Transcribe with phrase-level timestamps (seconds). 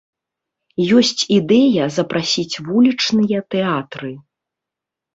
[1.01, 4.11] Ёсць ідэя запрасіць вулічныя тэатры.